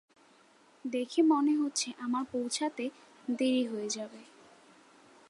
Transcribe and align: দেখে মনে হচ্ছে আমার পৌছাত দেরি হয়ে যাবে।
দেখে 0.85 1.21
মনে 1.23 1.53
হচ্ছে 1.55 1.87
আমার 1.99 2.23
পৌছাত 2.31 2.77
দেরি 3.39 3.63
হয়ে 3.65 3.89
যাবে। 3.89 4.21